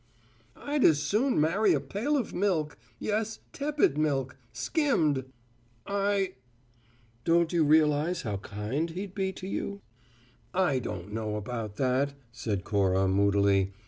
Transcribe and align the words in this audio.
"I'd 0.55 0.83
as 0.83 0.99
soon 0.99 1.39
marry 1.39 1.73
a 1.73 1.79
pail 1.79 2.17
of 2.17 2.33
milk 2.33 2.75
yes, 2.97 3.37
tepid 3.53 3.99
milk, 3.99 4.35
skimmed! 4.51 5.25
I" 5.85 6.33
"Don't 7.23 7.53
you 7.53 7.63
realize 7.63 8.23
how 8.23 8.37
kind 8.37 8.89
he'd 8.89 9.13
be 9.13 9.31
to 9.33 9.45
you?" 9.47 9.79
"I 10.55 10.79
don't 10.79 11.11
know 11.13 11.35
about 11.35 11.75
that," 11.75 12.15
said 12.31 12.63
Cora 12.63 13.07
moodily. 13.07 13.73